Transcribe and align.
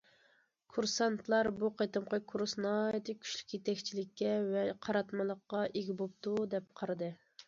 كۇرسانتلار 0.75 1.49
بۇ 1.57 1.67
قېتىمقى 1.81 2.19
كۇرس 2.31 2.55
ناھايىتى 2.65 3.15
كۈچلۈك 3.25 3.53
يېتەكچىلىككە 3.57 4.31
ۋە 4.47 4.63
قاراتمىلىققا 4.87 5.61
ئىگە 5.69 5.97
بوپتۇ، 6.01 6.35
دەپ 6.55 6.73
قارىدى. 6.83 7.11